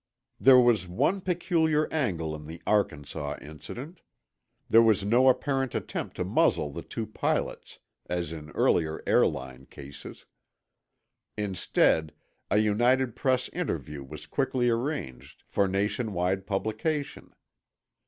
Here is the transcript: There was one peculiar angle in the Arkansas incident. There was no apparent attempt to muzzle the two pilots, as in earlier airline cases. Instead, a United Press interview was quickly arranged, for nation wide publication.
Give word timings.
There 0.39 0.57
was 0.59 0.87
one 0.87 1.21
peculiar 1.21 1.87
angle 1.93 2.35
in 2.35 2.47
the 2.47 2.59
Arkansas 2.65 3.37
incident. 3.39 4.01
There 4.67 4.81
was 4.81 5.05
no 5.05 5.29
apparent 5.29 5.75
attempt 5.75 6.15
to 6.15 6.23
muzzle 6.23 6.71
the 6.71 6.81
two 6.81 7.05
pilots, 7.05 7.77
as 8.09 8.33
in 8.33 8.49
earlier 8.55 9.03
airline 9.05 9.67
cases. 9.67 10.25
Instead, 11.37 12.13
a 12.49 12.57
United 12.57 13.15
Press 13.15 13.47
interview 13.49 14.03
was 14.03 14.25
quickly 14.25 14.69
arranged, 14.71 15.43
for 15.47 15.67
nation 15.67 16.13
wide 16.13 16.47
publication. 16.47 17.35